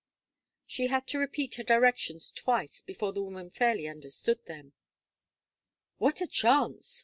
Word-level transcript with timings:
She 0.65 0.87
had 0.87 1.05
to 1.09 1.19
repeat 1.19 1.53
her 1.57 1.63
directions 1.63 2.31
twice 2.31 2.81
before 2.81 3.13
the 3.13 3.21
woman 3.21 3.51
fairly 3.51 3.87
understood 3.87 4.43
them. 4.47 4.73
"What 5.99 6.21
a 6.21 6.27
chance!" 6.27 6.99